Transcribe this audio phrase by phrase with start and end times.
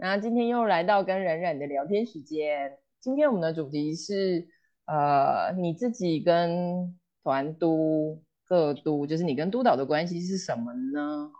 [0.00, 2.78] 那今天又来到跟冉冉的聊天时间。
[3.00, 4.46] 今天我们的主题是，
[4.84, 11.32] 呃，你自己跟团督、各督，就是你跟督导的关系是什么呢？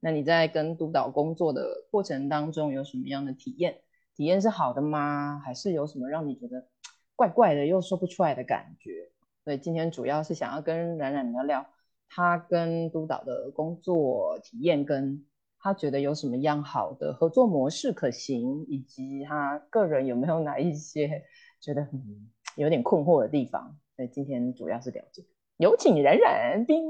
[0.00, 3.82] 那你在跟督导工作的过程当中有什么样的体验？
[4.14, 5.38] 体验是好的吗？
[5.44, 6.68] 还是有什么让你觉得
[7.16, 9.10] 怪怪的又说不出来的感觉？
[9.44, 11.66] 所以今天主要是想要跟冉冉聊聊
[12.08, 15.26] 他跟督导的工作体验跟。
[15.66, 21.24] 他觉得有什么样好的合作模式可行，以及他个人有没有哪一些
[21.60, 23.76] 觉得嗯有点困惑的地方？
[23.96, 25.28] 所以今天主要是聊这个。
[25.56, 26.84] 有请冉冉冰。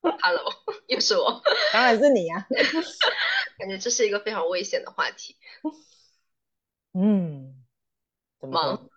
[0.00, 0.52] Hello，
[0.88, 1.40] 又是我，
[1.72, 2.44] 当然是你呀。
[3.56, 5.36] 感觉这是一个非常危险的话题。
[6.92, 7.54] 嗯，
[8.40, 8.90] 怎么？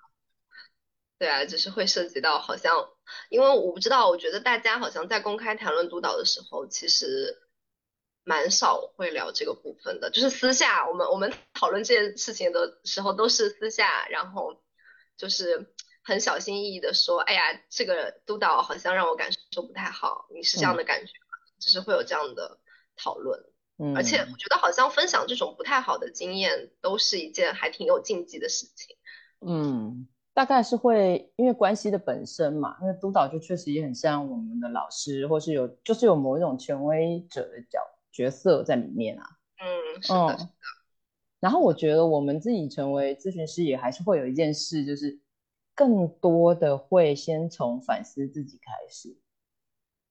[1.20, 2.74] 对啊，就是会涉及到好像，
[3.30, 7.44] 因为我不知道，我觉得大家好像在公开谈论督导的时候，其实。
[8.28, 14.62] 蛮少会聊这个部分的，就是私下我们我们讨论这件事情的时候都是私下，然后
[15.16, 21.38] 就是很小心翼翼的说，哎呀，这个督导好像让我感受不太好，你是这样的感觉吗？
[21.58, 22.60] 就是会有这样的
[22.98, 23.42] 讨论，
[23.78, 28.98] 嗯，而且我觉得好像分享这种不太好的经验都是一件还挺有禁忌的事情，
[29.40, 37.80] 嗯，大概是会因为关系的本身嘛，因为督导就确实也很像我们的老师，或是有就是有某一种权威者的角。
[38.18, 39.24] 角色在里面啊，
[39.62, 40.50] 嗯，是的，是的。
[41.40, 45.20] 然后我觉得我们自己成为咨询师，也还是会有一件事，就是
[45.76, 49.16] 更多的会先从反思自己开始。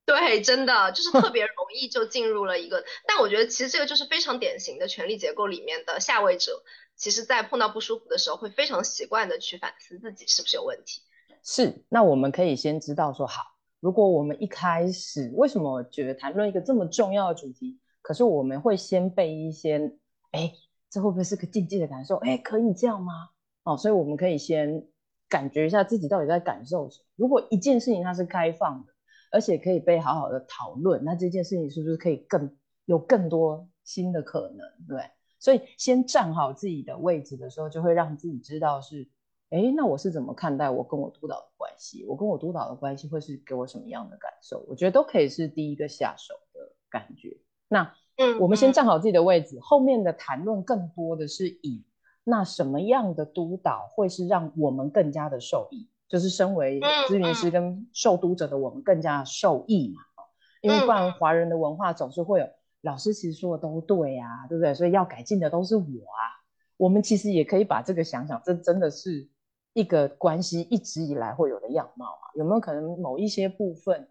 [0.05, 6.63] 对，真的就是特别容易就进入了一个，但我觉得其实这个就是非常典型的权力结构里面的下位者，
[6.95, 11.03] 其实在碰到不舒服的时候，会非常习惯的去反思自己是不是有问题。
[11.43, 13.43] 是，那我们可以先知道说，好，
[13.81, 17.81] 如果我们一开始为什么觉得谈论一个这么重要的主题？
[18.07, 19.99] 可是我们会先被一些，
[20.31, 20.53] 哎，
[20.89, 22.15] 这会不会是个禁忌的感受？
[22.19, 23.31] 哎，可以这样吗？
[23.65, 24.87] 哦，所以我们可以先
[25.29, 27.05] 感觉一下自己到底在感受什么。
[27.17, 28.93] 如果一件事情它是开放的，
[29.33, 34.65] 而且可以被好好的讨论，那这件事情是不是可以更有更多新的可能？
[34.87, 35.03] 对，
[35.41, 39.09] 所以先站好自己的位置的时候，就会让自己知道是，
[39.51, 42.07] 哎，那我是怎么看待我跟我督导的关系？
[42.07, 44.65] 我跟我督导的关系会是给我什么样的感受？
[44.69, 47.37] 我觉得都可以是第一个下手的感觉。
[47.69, 51.85] 那，嗯，我们先站好自己的位置，后面的谈论更多的是以
[52.25, 60.03] 那什么样的督导会是让我们更加的受益，就是身为咨询师跟受督者的我们更加受益嘛。
[60.63, 62.47] 因为不然华人的文化总是会有
[62.81, 64.75] 老师其实说的都对啊，对不对？
[64.75, 66.23] 所以要改进的都是我啊。
[66.77, 69.29] 我们其实也可以把这个想想，这真的是
[69.75, 72.25] 一个关系一直以来会有的样貌啊。
[72.35, 74.09] 有没有可能某一些部分？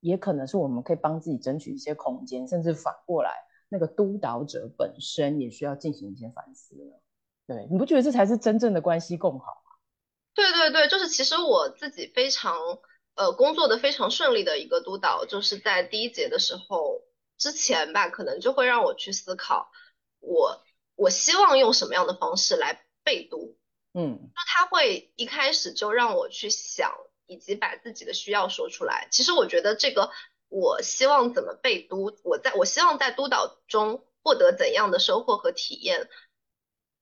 [0.00, 3.32] 也可能是我们可以帮自己争取一些空间，甚至反过来，
[3.68, 7.02] 那个督导者本身也需要进行一些反思了。
[7.46, 9.76] 对，你不觉得这才是真正的关系共好吗？
[10.34, 12.56] 对对对，就是其实我自己非常
[13.14, 17.02] 呃工作的非常顺利的一个督导，就是在第一节的时候
[17.38, 19.70] 之前吧，可能就会让我去思考，
[20.20, 20.62] 我
[20.94, 23.56] 我希望用什么样的方式来被督。
[23.94, 26.92] 嗯，就他会一开始就让我去想。
[27.26, 29.08] 以及把自己的需要说出来。
[29.10, 30.10] 其实我觉得这个，
[30.48, 36.08] 我希望怎么被督，我在我希望在督导中获得怎样的收获和体验，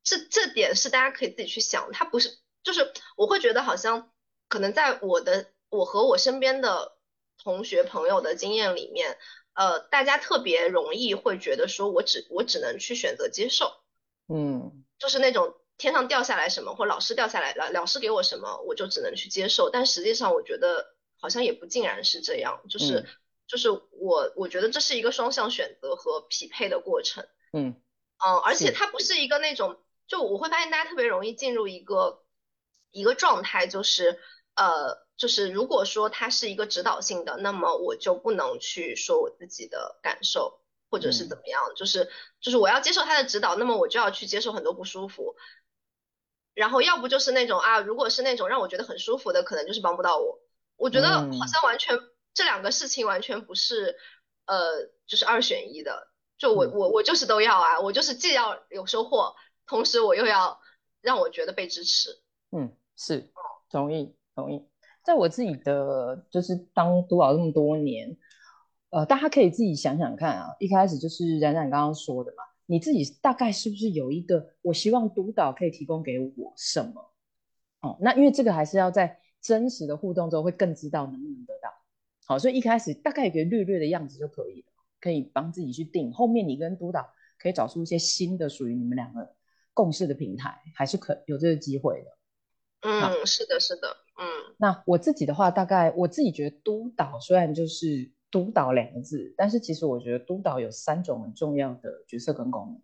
[0.02, 1.90] 这这点是大家可以自己去想。
[1.92, 4.10] 他不是，就是我会觉得好像
[4.48, 6.96] 可能在我的我和我身边的
[7.42, 9.18] 同学朋友的经验里面，
[9.52, 13.72] 呃，大家特别容易会觉得说我只我只能去选择接受，
[14.28, 15.54] 嗯，就是那种。
[15.76, 19.70] 天上掉下来什么，或老师掉下来了，老师给我什么，我就只能去接受。
[19.70, 23.06] 但实际上，我觉得好像也不尽然是这样，就是
[23.46, 27.26] 就是我我觉得这是一个双向选择和匹配的过程。
[27.52, 27.74] 嗯
[28.24, 32.24] 嗯，而且它不是一个那种，就我会发现大家特别容易进入一个
[32.90, 34.20] 一个状态，就是
[34.54, 42.08] 呃，就是如果说它是一个指导性的，那么我就不能去说我自己的感受，或者是怎么样，就是
[42.40, 45.36] 就是我要接受他的指导，那么我就要去接受很多不舒服。
[46.54, 50.38] 然后要不就是那种啊，如果是那种让我觉得很舒服的，可能就是帮不到我。
[50.76, 51.98] 我觉得好像完全
[52.32, 53.96] 这两个事情完全不是，
[54.46, 56.08] 呃，就是二选一的。
[56.36, 59.34] 就我我我就是都要啊，我就是既要有收获，
[59.66, 60.60] 同时我又要
[61.00, 62.10] 让我觉得被支持。
[62.50, 63.30] 嗯，是，
[63.70, 64.66] 同意同意。
[65.04, 68.16] 在我自己的就是当督导这么多年，
[68.90, 72.42] 呃，大家可以自己想想看啊，一开始就是冉冉刚刚说的嘛。
[72.66, 74.48] 你自己大概是不是有一个？
[74.62, 77.12] 我希望督导可以提供给我什么？
[77.80, 81.68] 哦，那因为这个还是要在真实的互动中会更知道能不能得到。
[82.26, 84.68] 好，所以一开始大概有个略略的样子就可以了，
[85.00, 86.10] 可以帮自己去定。
[86.12, 87.06] 后面你跟督导
[87.38, 89.34] 可以找出一些新的属于你们两个
[89.74, 92.10] 共事的平台，还是可有这个机会的。
[92.80, 93.88] 嗯，是的，是的，
[94.18, 94.54] 嗯。
[94.56, 102.82] 那我自己的话，大概我自己觉得督导虽然就是督导两个字，但是其实我觉得督导有三种很重要的角色跟功能，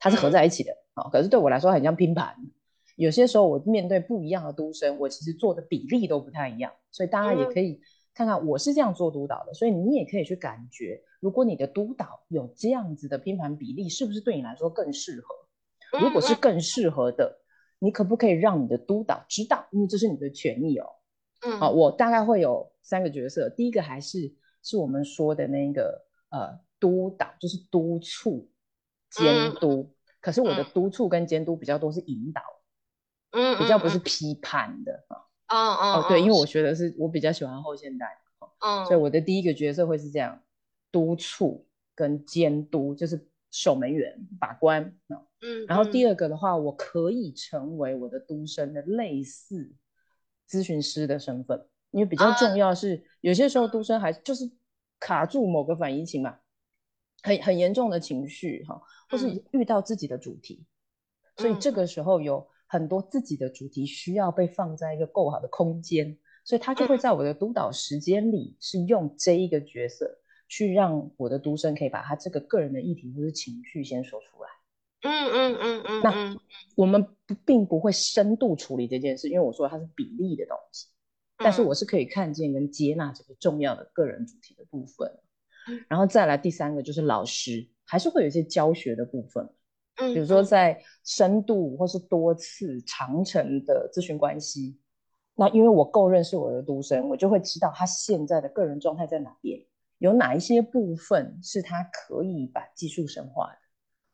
[0.00, 1.08] 它是合在一起的啊。
[1.08, 2.34] 可是对我来说很像拼盘，
[2.96, 7.80] 有些时候我面对不一样的督生，我其实做的比例都不太一样，所以大家也可以
[8.12, 16.00] 看看我是这样做督导的，所以你也可以去感觉，如果你的督导有这样子的拼盘比例，是不是对你来说更适合？
[16.00, 17.38] 如果是更适合的。
[17.84, 19.66] 你可不可以让你的督导知道？
[19.72, 20.86] 因为这是你的权益哦。
[21.44, 23.50] 嗯，好，我大概会有三个角色。
[23.50, 24.32] 第一个还是
[24.62, 28.50] 是我们说的那个呃督导，就是督促、
[29.10, 29.94] 监督。
[30.20, 32.40] 可是我的督促跟监督比较多是引导，
[33.32, 35.16] 嗯，比较不是批判的啊。
[35.48, 38.06] 哦哦，对，因为我学的是我比较喜欢后现代，
[38.60, 40.40] 嗯，所以我的第一个角色会是这样：
[40.90, 45.26] 督促跟监督，就是守门员、把关啊。
[45.40, 49.74] 嗯，然后第二个的话，我可以成为我的督生的类似
[50.48, 54.50] 咨询师的身份，因为比较重要是有些时候独生还就是
[54.98, 56.36] 卡住某个反移情嘛，
[57.22, 60.66] 很很严重的情绪哈，或是遇到自己的主题，
[61.36, 70.18] 所以这个时候有很多自己的主题需要被放在一个够好的空间，所以他就会在我的督导时间里是用这一个角色
[70.48, 74.48] 去让我的独生可以把他这个个人的议题或是情绪先说出来。
[75.04, 76.40] 嗯嗯嗯嗯，那
[76.76, 80.86] 我们不并不会深度处理这件事，因为我说它是比例的东西，
[81.42, 85.10] 但是我是可以看见跟接纳这个重要的个人主题的部分。
[85.88, 89.48] 然后再来第三个就是老师，还是会有一些教学的部分，
[89.96, 94.78] 嗯，比如说在深度或是多次长程的咨询关系，
[95.34, 99.60] 那因为我够认识我的读生，我就会知道他现在的个人状态在哪边，
[99.98, 103.58] 有哪一些部分是他可以把技术深化的。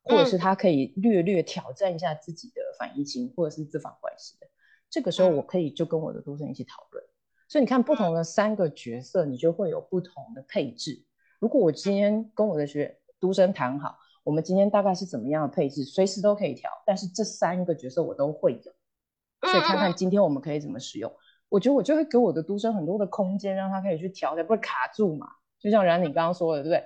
[0.04, 4.46] 或者是他可以略略挑战一下自己的反应情，或者是自访关系的，
[4.88, 7.04] 这个时候我可以就跟我的督生一起讨论。
[7.48, 11.02] 所以你看，不同的三个角色，你就会有不同的配置。
[11.40, 16.70] 如果我今天跟我的学督生谈好，我们今天大概是怎么样的配置，随时都可以调。
[16.84, 21.10] 但是这三个角色我都会有，所以看看今天我们可以怎么使用。
[21.48, 25.26] 我觉得我就会给我的督生很多的空间，让他可以去调，才不会卡住嘛。
[25.58, 26.84] 就像然你刚刚说的，对不对？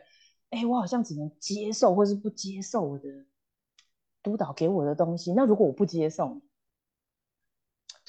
[0.50, 3.08] 哎，我好像只能接受或是不接受我的
[4.22, 5.32] 督导给我的东西。
[5.32, 6.40] 那如果我不接受，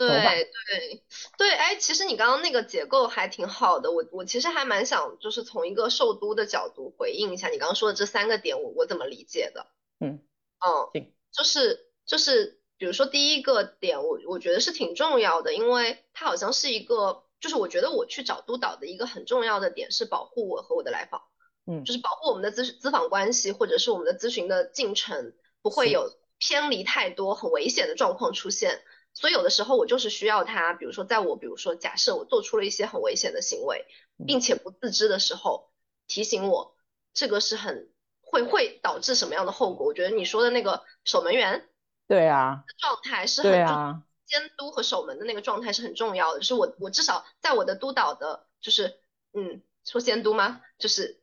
[0.07, 1.03] 对对
[1.37, 3.91] 对，哎，其实你刚刚那个结构还挺好的。
[3.91, 9.67] 我我其实还蛮想，就是从一个受督的角度回应一下你刚刚说的这三个点，我我怎么理解的？
[9.99, 10.19] 嗯
[10.65, 21.21] 嗯，就是就是，比如说第一个点，我我觉得是挺重要的，因为它好像是一个，就是我觉得我去找督导的一个很重要的点是保护我和我的来访。
[21.65, 26.11] 嗯，就是保护我们的咨咨访关系，或者是我们的咨询的进程不会有
[26.45, 28.83] 偏离太多很危险的状况出现。
[29.13, 33.85] 所以有的时候我就是需要他，比如说在我比如说假设我做出了一些很危险的行为，
[34.27, 35.71] 并且不自知的时候，
[36.07, 36.75] 提醒我
[37.13, 37.89] 这个是很
[38.21, 39.85] 会会导致什么样的后果。
[39.85, 41.69] 我觉得你说的那个守门员，
[42.09, 46.39] 对啊，状态是很监督和守门的那个状态是很重要的。
[46.39, 48.99] 就是我我至少在我的督导的，就是
[49.31, 50.59] 嗯，说监督吗？
[50.77, 51.21] 就是。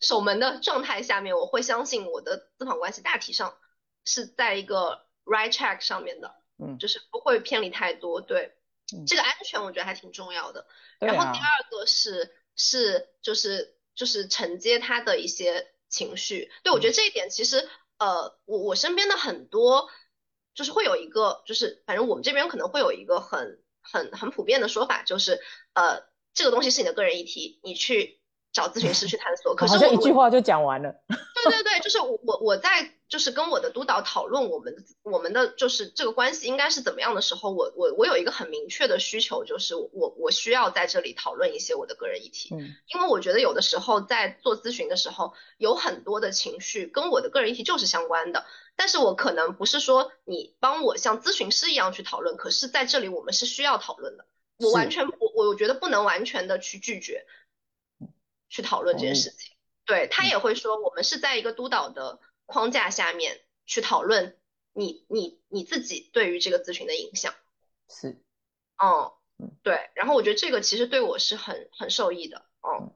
[0.00, 3.56] 守门的状态下面，我会相信我的咨访关系大体上
[4.04, 8.20] 是在一个 right track 上面的，嗯，就是不会偏离太多。
[8.20, 8.54] 对，
[9.06, 10.66] 这个安全我觉得还挺重要的。
[10.98, 16.50] 然后第二个是是就是就是承接他的一些情绪。
[16.62, 17.68] 对我觉得这一点其实
[17.98, 19.90] 呃，我我身边的很多
[20.54, 25.40] 就是会有一个就是反正我们这边可能会有一个很很很普遍的说法，就是
[25.74, 26.04] 呃
[26.34, 28.21] 这个东西是你的个人议题，你去。
[28.52, 30.94] 找咨询师去探索，可是好像一句话就讲完了。
[31.42, 48.44] 对对对，就是我我我在就是跟我的督导讨论我们我们的就是这个关系应该是怎么样的时候，我我我有一个很明确的需求，就是我我需要在这里讨论一些我的个人议题，嗯，因为我觉得有的时候在做咨询的时候，有很多的情绪跟我的个人议题就是相关的，
[48.76, 54.26] 但是我可能不是说你帮我像咨询师一样去讨论，可是在这里我们是需要讨论的，
[54.58, 57.24] 我完全我我觉得不能完全的去拒绝。
[58.52, 59.56] 去讨论这件事情，
[59.86, 64.38] 对他也会说，我们是在一个督导的框架下面去讨论
[64.74, 67.34] 你你你自己对于这个咨询的影响，
[67.88, 68.22] 是，
[68.76, 69.10] 嗯，
[69.62, 72.92] 对，然后我觉得这个其实对我是很很受益的，嗯，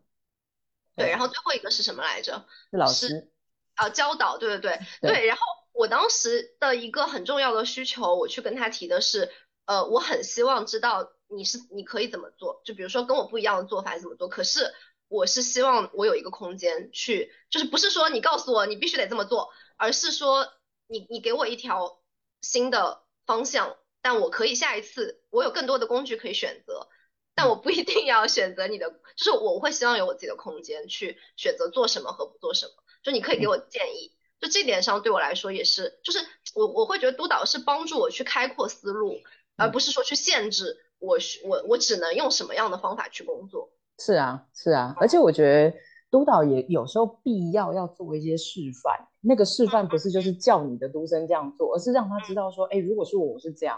[0.95, 2.47] 对，然后最后一个是什么来着？
[2.73, 3.33] 老师
[3.77, 9.33] 啊，教导，对对对对，然后我当时的一个很重要的需求，我去跟他提的是，
[9.65, 14.75] 呃，我很希望知道你是你可以怎么做，就比如说跟我不一样的做法怎么做，可是。
[15.09, 20.53] 我是希望我有一个空间去，就是不是说你告诉我你必须得这么做，而是说
[20.89, 22.01] 你你给我一条
[22.41, 26.89] 新的方向，但我可以下一次我有更多的工具可以选择，
[27.35, 32.73] 但我不一定要选择你的，就是我会希望有我自己的空间去选择做什么和不做什么，
[33.03, 36.19] 就你可以给我建议，就这点上对我来说也是，就是
[36.55, 39.21] 我我会觉得督导是帮助我去开阔思路，
[39.57, 43.71] 而不是说去限制我我我只能用什么样的方法去工作。
[43.99, 45.77] 是啊是啊，而且我觉得。
[46.09, 53.77] 督导也有时候必要要做一些示范，那个示范不是就是叫你的督生这样做，而是让他知道说，哎，如果是我是这样，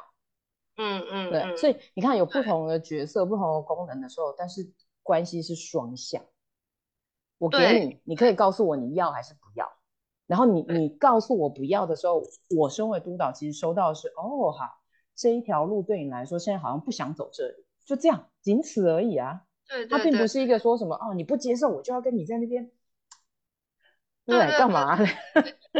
[0.76, 4.70] 嗯嗯，对，所以你看有不同的角色、不同的功能的时候，但是
[5.02, 6.22] 关系是双向。
[7.38, 9.66] 我给你，你可以告诉我你要还是不要，
[10.26, 12.22] 然后你你告诉我不要的时候，
[12.56, 14.66] 我身为督导其实收到的是，哦，好，
[15.16, 19.44] 这一条路对你来说现在好像不想走这里，就这样，仅此而已啊。
[19.68, 22.70] 对，他并不是一个说什么哦，你不接受我就要跟你在那边，
[24.24, 24.96] 对，干嘛？
[24.96, 25.12] 对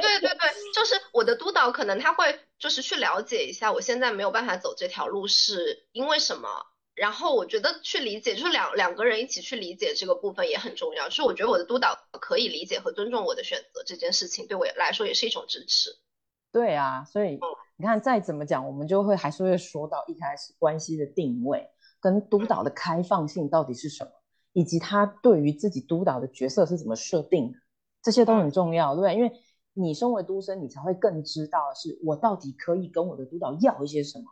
[0.01, 0.39] 对对，
[0.75, 6.49] 就是我的督导可能他会就是去了解一下，我现在没有办法走这条路是因为什么，
[6.95, 11.09] 然后我觉得去理解，就是两两个人一起去理解这个部分也很重要。
[11.09, 15.91] 就是我觉得我的督导可以理解和尊重我的选择这件事情，对我来说也是一种支持。
[16.53, 17.39] 对啊，所以
[17.77, 21.71] 你看再怎么讲，我们就会还是会说到一开始关系的定位。
[22.01, 24.11] 跟督导的开放性到底是什么，
[24.53, 27.59] 以及他对于自己督导的角色是怎么设定的，
[28.03, 29.15] 这些都很重要，对不对？
[29.15, 29.33] 因为
[29.75, 34.25] 你身为督生，你才会更知道是我到底可以跟我的督导要一些什么，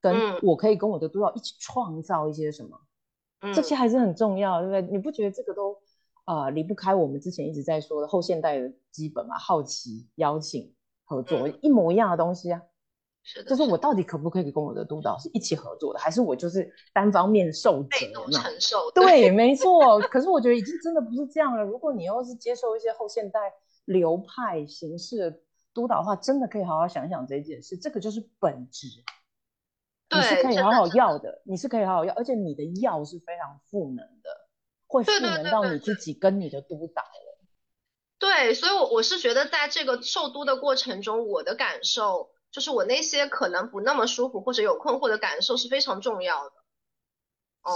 [0.00, 2.78] 跟我可以跟我的督导一起创造一些什么，
[3.54, 4.92] 这些还是很重要，对不对？
[4.92, 5.76] 你不觉得这个都
[6.24, 9.36] 啊离不开我们之前一直在说的后现代的基本嘛？
[9.38, 12.62] 好奇、邀请、合作，一模一样的东西啊。
[13.48, 17.88] 就是我到底可不可以跟我的督导是一起合作的，还是我就是单方面受责
[18.30, 18.90] 承受？
[18.92, 19.98] 对， 没错。
[20.00, 21.64] 可是我觉得已经真的不是这样了。
[21.64, 23.40] 如果你要是接受一些后现代
[23.84, 25.40] 流派形式的
[25.74, 27.76] 督导的话，真的可以好好想想这件事。
[27.76, 28.86] 这个就是本质，
[30.14, 34.30] 你是可以好好要的，你是可以好好要，而且你的要是非常赋能的，
[34.86, 37.02] 会赋能到你自己跟你的督导
[38.18, 42.30] 对，所以，我我是觉得在这个受督的过程中，我的感受。
[42.56, 46.52] 就是我那些可能不那么舒服或者有困惑的感受是非常重要的。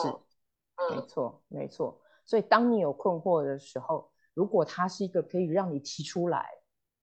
[0.02, 0.08] 是，
[0.94, 2.00] 没错，没错。
[2.25, 6.46] 所以当你有困惑的时候，如果它是一个可以让你提出来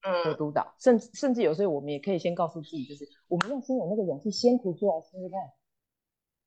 [0.01, 5.39] 的督导，甚至甚至有时候我们也可以先告诉自己，就是我们要先有那个勇气，先提出来试试看。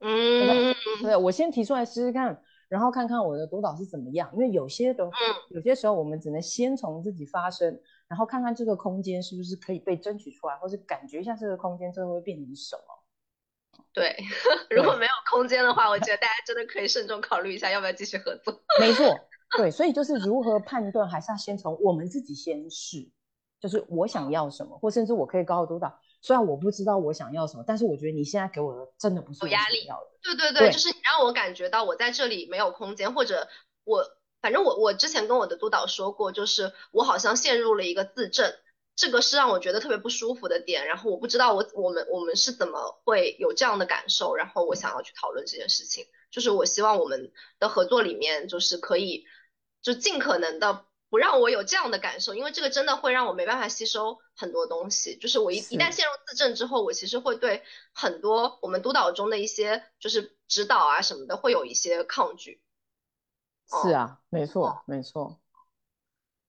[0.01, 2.43] 嗯，对，我先提出来试试看。
[2.69, 5.09] 然后看看我的督导是怎么样，因为有些的，
[5.51, 7.81] 有些时候我们只能先从自己发声，
[8.11, 12.83] 然后看看这个空间是不是可以被争取出来，或是感觉一下这个空间最后会变成什么。
[13.93, 14.17] 对，
[14.69, 18.61] 如果没有空间的话，我觉得大家真的可以慎重考虑一下要不要继续合作。
[18.81, 19.17] 没错，
[19.57, 23.09] 对，所以就是如何判断，还是要先从我们自己先试，
[23.61, 25.97] 就是我想要什么，或甚至我可以告诉督导。
[26.21, 30.07] 虽然我不知道我想要什么，但是我觉得你现在给我的真的不是我压力要的。
[30.23, 33.49] 对对对，就是你让我感觉到我在这里没有空间，或者
[33.85, 34.05] 我
[34.41, 38.55] 反正我我之前跟我的督导说过，就是我好像陷入了一个自证，
[38.97, 40.87] 这个是让我觉得特别不舒服的点。
[40.87, 46.07] 然后我不知道我我们我们是怎么会有这样的感受，然后我想要去讨论这件事情。
[46.31, 49.25] 就是我希望我们的合作里面就是可以
[49.83, 50.85] 就尽可能的。
[51.11, 55.17] 不让我有这样的感受，因为这个真的会让我没办法吸收很多东西。
[55.17, 62.63] 就是我一一旦陷入自证之后，我其实会对很多我们督导中的一些就是指导啊什么的会有一些抗拒。
[63.71, 65.39] 是啊，没错，没错。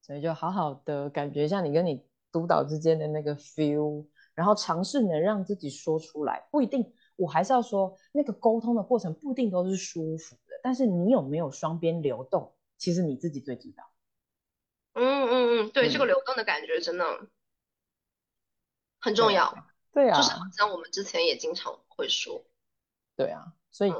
[0.01, 6.47] 所以就好好的感觉一下你跟你督导之间的那个 feel，然后尝试能让自己说出来。
[6.51, 13.83] 不一定，我还是要说，那个沟通的过程不一定都是舒服的，但是你有没有双边流动，其实你自己最知道。
[14.93, 17.05] 嗯嗯嗯，对，这个流动的感觉真的
[18.99, 19.53] 很重要。
[19.93, 22.43] 对啊，就是好像我们之前也经常会说。
[23.15, 23.93] 对啊，所以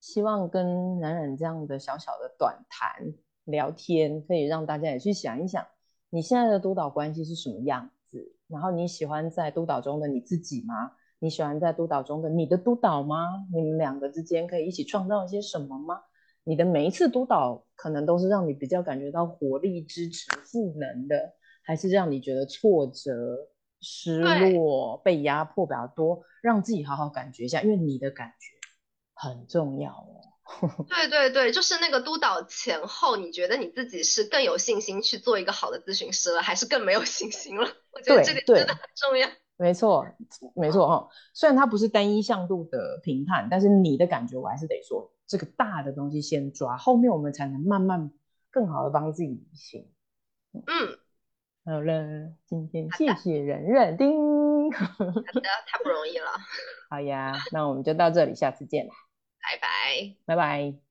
[0.00, 3.12] 希望跟冉冉这样的小小的短谈
[3.44, 5.66] 聊天，可以让大家也去想一想，
[6.10, 8.34] 你现在的督导关系是什么样子？
[8.48, 10.92] 然后你喜欢在督导中的你自己吗？
[11.18, 13.46] 你喜欢在督导中的你的督导吗？
[13.52, 16.00] 你们两个之间可以一起创造一些什么吗？
[16.44, 21.32] 你的每一次督导，可能都是让你比较感觉到活力、支持、赋能的，
[21.64, 23.10] 还是让你觉得挫折、
[23.80, 26.22] 失落、被压迫比较多？
[26.42, 28.55] 让自己好好感觉一下，因为你的感觉
[29.16, 30.22] 很重要哦。
[30.88, 37.66] 对对对，就是那个督导前后，你觉得你自己是更有信心去做一个好的咨询师了，还是更没有信心了？
[37.90, 39.28] 我觉得这个真的很重要。
[39.58, 40.06] 没错，
[40.54, 41.08] 没错哈。
[41.32, 45.10] 虽然它不是单一向度的评判，但是你的感觉我还是得说。
[45.26, 48.12] 这个大的东西先抓，后面我们才能慢慢
[48.52, 49.90] 更好的帮自己理清。
[50.52, 50.98] 嗯，
[51.64, 54.70] 好了，今天谢谢冉冉丁。
[54.70, 56.30] 好的，太不容易了。
[56.88, 58.94] 好呀，那我们就到这里，下次见啦，
[59.46, 60.16] 拜拜。
[60.26, 60.85] 拜拜。